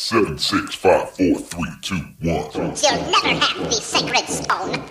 [0.00, 2.48] Seven, six, five, four, three, two, one.
[2.54, 4.84] You'll never have the sacred stone.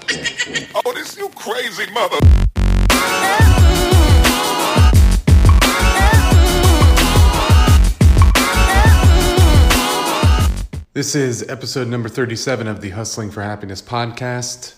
[0.86, 2.18] Oh, this you crazy mother.
[10.92, 14.76] This is episode number 37 of the Hustling for Happiness podcast.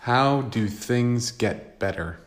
[0.00, 2.20] How do things get better?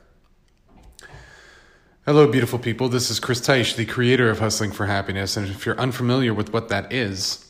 [2.03, 2.89] Hello, beautiful people.
[2.89, 5.37] This is Chris Teich, the creator of Hustling for Happiness.
[5.37, 7.45] And if you're unfamiliar with what that is,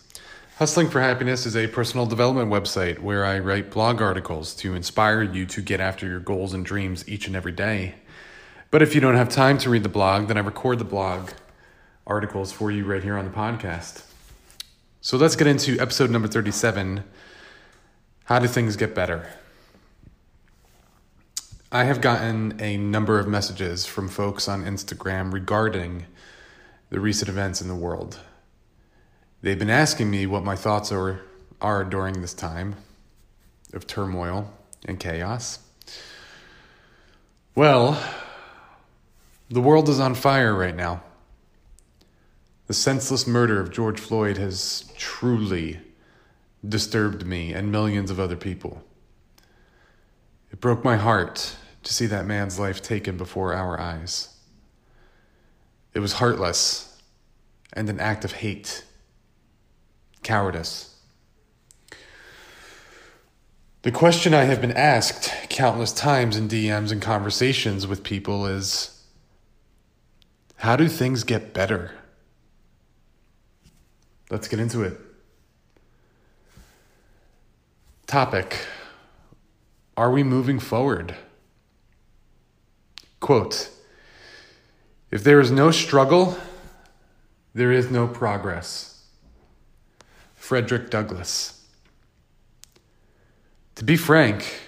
[0.57, 5.23] Hustling for Happiness is a personal development website where I write blog articles to inspire
[5.23, 7.95] you to get after your goals and dreams each and every day.
[8.71, 11.29] But if you don't have time to read the blog, then I record the blog
[12.05, 14.03] articles for you right here on the podcast.
[14.99, 17.05] So let's get into episode number 37
[18.25, 19.29] How do things get better?
[21.73, 26.05] I have gotten a number of messages from folks on Instagram regarding
[26.89, 28.19] the recent events in the world.
[29.41, 31.21] They've been asking me what my thoughts are,
[31.61, 32.75] are during this time
[33.71, 35.59] of turmoil and chaos.
[37.55, 38.03] Well,
[39.49, 41.01] the world is on fire right now.
[42.67, 45.79] The senseless murder of George Floyd has truly
[46.67, 48.83] disturbed me and millions of other people.
[50.51, 54.35] It broke my heart to see that man's life taken before our eyes.
[55.93, 57.01] It was heartless
[57.73, 58.83] and an act of hate,
[60.23, 60.95] cowardice.
[63.83, 69.03] The question I have been asked countless times in DMs and conversations with people is
[70.57, 71.91] how do things get better?
[74.29, 74.99] Let's get into it.
[78.05, 78.65] Topic
[79.97, 81.15] Are we moving forward?
[83.21, 83.69] Quote
[85.11, 86.37] If there is no struggle,
[87.53, 89.05] there is no progress.
[90.35, 91.65] Frederick Douglass.
[93.75, 94.59] To be frank,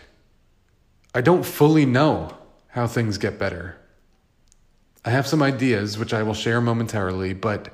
[1.13, 2.37] I don't fully know
[2.69, 3.77] how things get better.
[5.03, 7.69] I have some ideas which I will share momentarily, but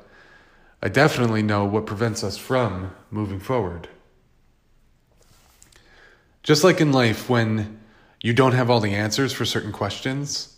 [0.82, 3.90] I definitely know what prevents us from moving forward.
[6.42, 7.80] Just like in life, when
[8.22, 10.56] you don't have all the answers for certain questions,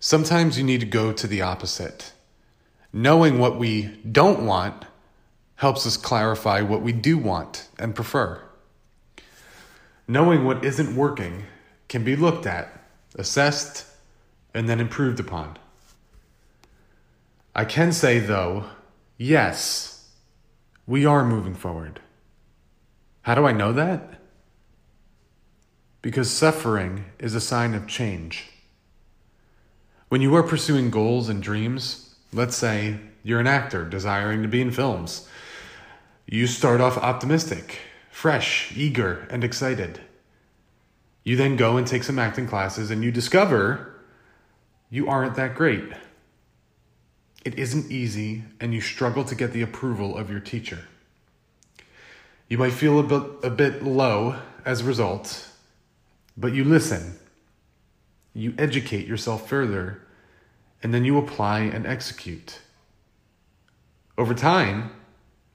[0.00, 2.12] sometimes you need to go to the opposite.
[2.92, 4.86] Knowing what we don't want
[5.56, 8.42] helps us clarify what we do want and prefer.
[10.08, 11.44] Knowing what isn't working
[11.88, 12.68] can be looked at,
[13.14, 13.86] assessed,
[14.52, 15.56] and then improved upon.
[17.54, 18.64] I can say, though,
[19.22, 20.08] Yes,
[20.86, 22.00] we are moving forward.
[23.22, 24.18] How do I know that?
[26.00, 28.48] Because suffering is a sign of change.
[30.10, 34.60] When you are pursuing goals and dreams, let's say you're an actor desiring to be
[34.60, 35.28] in films,
[36.26, 37.78] you start off optimistic,
[38.10, 40.00] fresh, eager, and excited.
[41.22, 44.00] You then go and take some acting classes and you discover
[44.90, 45.92] you aren't that great.
[47.44, 50.80] It isn't easy, and you struggle to get the approval of your teacher.
[52.48, 55.48] You might feel a bit, a bit low as a result,
[56.36, 57.16] but you listen.
[58.32, 60.02] You educate yourself further,
[60.82, 62.60] and then you apply and execute.
[64.16, 64.92] Over time,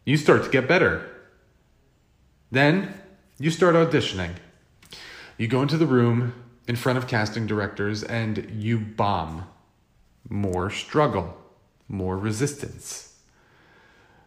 [0.05, 1.09] you start to get better.
[2.51, 2.93] Then
[3.39, 4.35] you start auditioning.
[5.37, 6.33] You go into the room
[6.67, 9.47] in front of casting directors and you bomb.
[10.29, 11.37] More struggle
[11.87, 13.19] more resistance.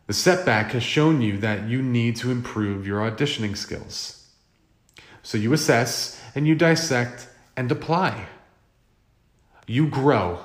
[0.06, 4.26] The setback has shown you that you need to improve your auditioning skills.
[5.22, 8.26] So you assess and you dissect and apply.
[9.68, 10.40] You grow,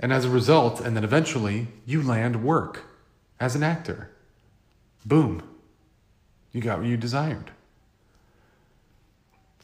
[0.00, 2.84] and as a result, and then eventually, you land work
[3.38, 4.10] as an actor.
[5.04, 5.42] Boom.
[6.52, 7.50] You got what you desired.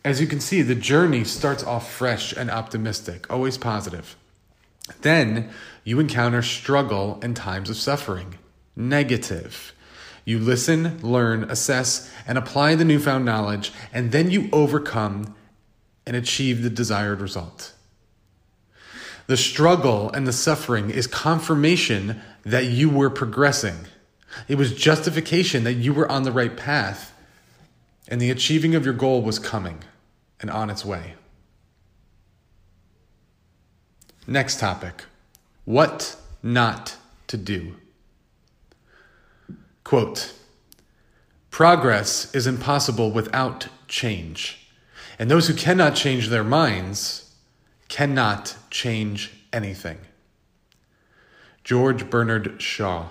[0.04, 4.14] As you can see, the journey starts off fresh and optimistic, always positive.
[5.00, 5.50] Then
[5.84, 8.38] you encounter struggle and times of suffering.
[8.76, 9.72] Negative.
[10.26, 15.34] You listen, learn, assess, and apply the newfound knowledge, and then you overcome
[16.06, 17.72] and achieve the desired result.
[19.28, 23.76] The struggle and the suffering is confirmation that you were progressing.
[24.48, 27.12] It was justification that you were on the right path,
[28.08, 29.84] and the achieving of your goal was coming
[30.40, 31.12] and on its way.
[34.26, 35.04] Next topic
[35.66, 36.96] What not
[37.26, 37.76] to do.
[39.84, 40.32] Quote
[41.50, 44.70] Progress is impossible without change,
[45.18, 47.27] and those who cannot change their minds
[47.88, 49.98] cannot change anything.
[51.64, 53.08] George Bernard Shaw.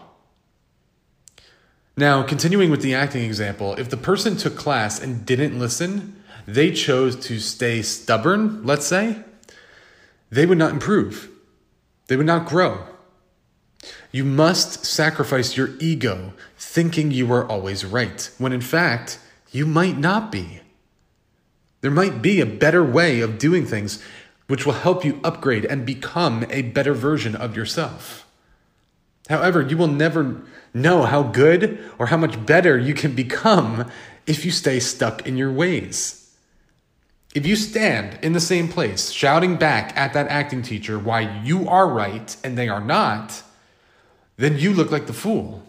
[1.96, 6.72] Now, continuing with the acting example, if the person took class and didn't listen, they
[6.72, 9.24] chose to stay stubborn, let's say,
[10.30, 11.30] they would not improve.
[12.08, 12.86] They would not grow.
[14.12, 19.20] You must sacrifice your ego thinking you are always right, when in fact,
[19.52, 20.62] you might not be.
[21.82, 24.04] There might be a better way of doing things
[24.48, 28.26] which will help you upgrade and become a better version of yourself.
[29.30, 30.42] However, you will never
[30.74, 33.92] know how good or how much better you can become
[34.26, 36.36] if you stay stuck in your ways.
[37.36, 41.68] If you stand in the same place shouting back at that acting teacher why you
[41.68, 43.44] are right and they are not,
[44.38, 45.64] then you look like the fool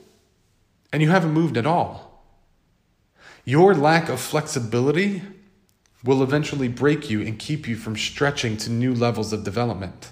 [0.92, 2.25] and you haven't moved at all.
[3.44, 5.22] Your lack of flexibility
[6.05, 10.11] will eventually break you and keep you from stretching to new levels of development.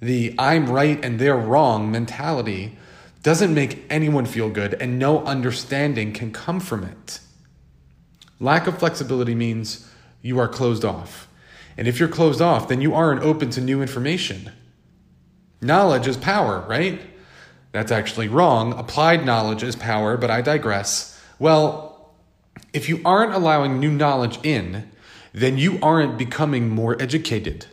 [0.00, 2.76] The I'm right and they're wrong mentality
[3.22, 7.18] doesn't make anyone feel good, and no understanding can come from it.
[8.38, 9.90] Lack of flexibility means
[10.22, 11.26] you are closed off.
[11.76, 14.52] And if you're closed off, then you aren't open to new information.
[15.60, 17.00] Knowledge is power, right?
[17.72, 18.72] That's actually wrong.
[18.78, 21.20] Applied knowledge is power, but I digress.
[21.38, 21.95] Well,
[22.76, 24.90] if you aren't allowing new knowledge in,
[25.32, 27.64] then you aren't becoming more educated.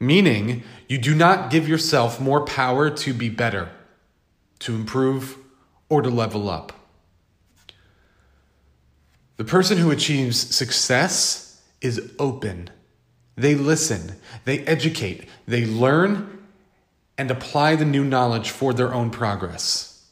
[0.00, 3.70] Meaning, you do not give yourself more power to be better,
[4.58, 5.38] to improve,
[5.88, 6.72] or to level up.
[9.36, 12.70] The person who achieves success is open.
[13.36, 16.44] They listen, they educate, they learn,
[17.16, 20.08] and apply the new knowledge for their own progress.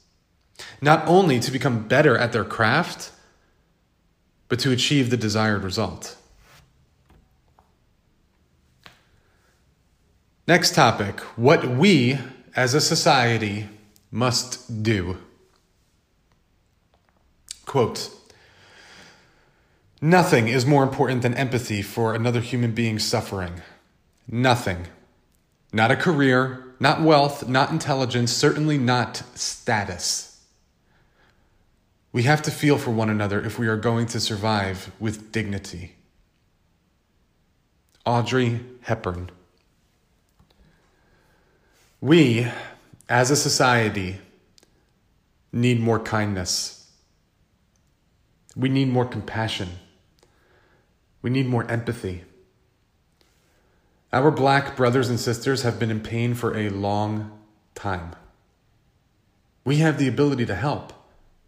[0.80, 3.10] Not only to become better at their craft,
[4.48, 6.16] but to achieve the desired result.
[10.46, 12.18] Next topic what we
[12.54, 13.68] as a society
[14.10, 15.18] must do.
[17.64, 18.10] Quote
[20.00, 23.62] Nothing is more important than empathy for another human being's suffering.
[24.28, 24.86] Nothing.
[25.72, 30.33] Not a career, not wealth, not intelligence, certainly not status.
[32.14, 35.96] We have to feel for one another if we are going to survive with dignity.
[38.06, 39.32] Audrey Hepburn.
[42.00, 42.46] We,
[43.08, 44.18] as a society,
[45.52, 46.88] need more kindness.
[48.54, 49.70] We need more compassion.
[51.20, 52.22] We need more empathy.
[54.12, 57.36] Our black brothers and sisters have been in pain for a long
[57.74, 58.14] time.
[59.64, 60.92] We have the ability to help,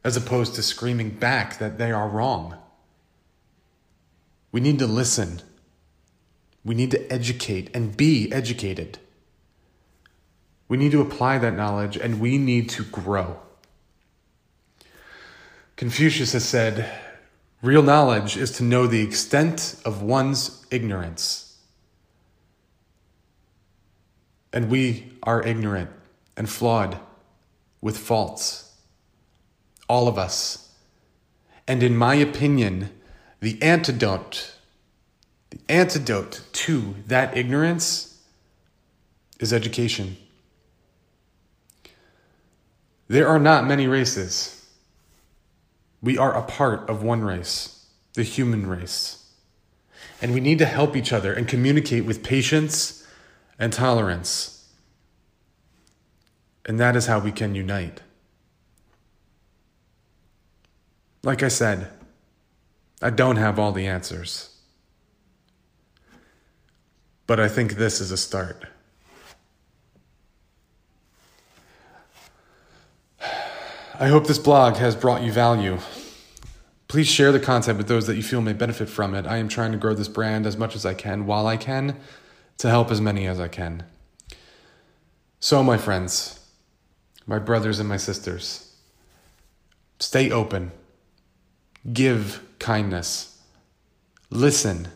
[0.07, 2.57] as opposed to screaming back that they are wrong.
[4.53, 5.41] We need to listen.
[6.65, 8.99] We need to educate and be educated.
[10.69, 13.41] We need to apply that knowledge and we need to grow.
[15.75, 16.89] Confucius has said,
[17.61, 21.59] Real knowledge is to know the extent of one's ignorance.
[24.53, 25.91] And we are ignorant
[26.37, 27.01] and flawed
[27.81, 28.66] with faults.
[29.89, 30.73] All of us.
[31.69, 32.91] And in my opinion,
[33.41, 34.55] the antidote,
[35.51, 38.23] the antidote to that ignorance
[39.39, 40.17] is education.
[43.09, 44.67] There are not many races.
[46.03, 49.25] We are a part of one race, the human race.
[50.21, 53.07] And we need to help each other and communicate with patience
[53.59, 54.69] and tolerance.
[56.65, 58.01] And that is how we can unite.
[61.23, 61.89] Like I said,
[63.03, 64.57] I don't have all the answers.
[67.27, 68.67] But I think this is a start.
[73.99, 75.79] I hope this blog has brought you value.
[76.87, 79.27] Please share the content with those that you feel may benefit from it.
[79.27, 81.97] I am trying to grow this brand as much as I can while I can
[82.59, 83.85] to help as many as I can.
[85.41, 86.41] So, my friends,
[87.27, 88.75] my brothers and my sisters,
[89.99, 90.73] stay open,
[91.93, 93.41] give kindness,
[94.31, 94.89] listen,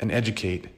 [0.00, 0.68] and educate,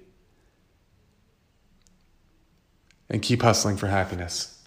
[3.09, 4.63] and keep hustling for happiness.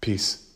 [0.00, 0.51] Peace.